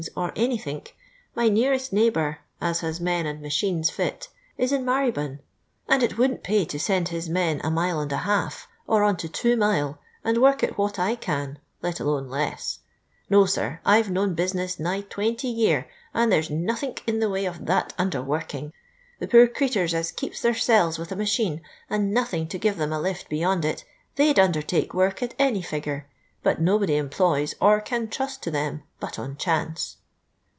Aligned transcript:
or 0.15 0.31
anythink, 0.35 0.95
my 1.35 1.47
nearest 1.47 1.93
neighbour, 1.93 2.39
as 2.59 2.79
has 2.79 2.99
men 2.99 3.27
and 3.27 3.39
machines 3.39 3.91
fit, 3.91 4.29
is 4.57 4.71
in 4.71 4.83
Marrybnn; 4.83 5.37
and 5.87 6.01
it 6.01 6.17
wouldn't 6.17 6.41
pay 6.43 6.65
to 6.65 6.79
send 6.79 7.09
his 7.09 7.29
men 7.29 7.61
a 7.63 7.69
mile 7.69 7.99
and 7.99 8.11
a 8.11 8.17
half, 8.17 8.67
or 8.87 9.03
on 9.03 9.15
to 9.17 9.29
two 9.29 9.55
mile, 9.55 9.99
and 10.23 10.39
work 10.41 10.63
at 10.63 10.75
what 10.75 10.97
I 10.97 11.13
can— 11.15 11.59
^let 11.83 11.99
alone 12.01 12.29
less. 12.31 12.79
No, 13.29 13.45
sir, 13.45 13.79
I 13.85 14.01
've 14.01 14.09
known 14.09 14.33
bisness 14.35 14.79
nigh 14.79 15.01
20 15.01 15.47
year, 15.47 15.87
and 16.15 16.31
there 16.31 16.39
*s 16.39 16.47
nothiuk 16.47 16.97
in 17.05 17.19
the 17.19 17.29
way 17.29 17.45
of 17.45 17.59
tliat 17.59 17.89
underworking. 17.99 18.71
The 19.19 19.27
poor 19.27 19.45
crceturs 19.47 19.93
as 19.93 20.11
keeps 20.11 20.41
thcirsclves 20.41 20.97
with 20.97 21.11
a 21.11 21.15
machine, 21.15 21.61
and 21.91 22.11
nothing 22.11 22.47
to 22.47 22.57
give 22.57 22.77
them 22.77 22.91
a 22.91 22.99
lift 22.99 23.29
beyond 23.29 23.65
it, 23.65 23.83
thetf 24.17 24.33
'd 24.33 24.39
undertake 24.39 24.95
work 24.95 25.21
at 25.21 25.35
any 25.37 25.61
figure, 25.61 26.07
but 26.43 26.59
nobody 26.59 26.95
em 26.95 27.07
ploys 27.07 27.53
or 27.61 27.79
can 27.79 28.07
trust 28.07 28.41
to 28.41 28.49
them, 28.49 28.81
but 28.99 29.19
on 29.19 29.37
chance. 29.37 29.97